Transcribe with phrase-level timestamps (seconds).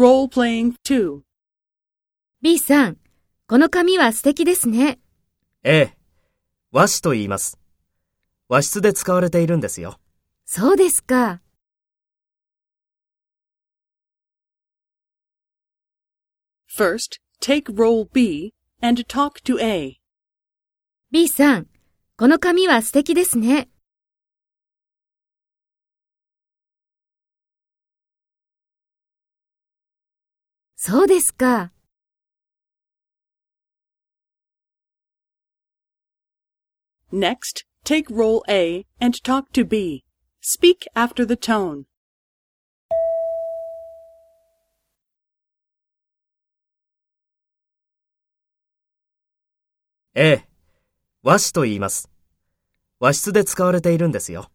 [0.00, 1.20] Role playing 2.
[2.40, 2.96] B さん、
[3.46, 4.98] この紙は素敵ですね。
[5.62, 5.96] ええ。
[6.72, 7.58] 和紙と言います。
[8.48, 10.00] 和室で使われているんですよ。
[10.46, 11.42] そうですか。
[16.66, 20.00] First, take role B and talk to A.
[21.10, 21.66] B さん、
[22.16, 23.68] この紙は素敵ですね。
[30.82, 31.72] そうですか。
[37.12, 40.04] Next, take role A and talk to B.
[40.40, 41.84] Speak after the tone.
[50.14, 50.48] ええ。
[51.22, 52.08] 和紙と言います。
[52.98, 54.50] 和室で使われているんですよ。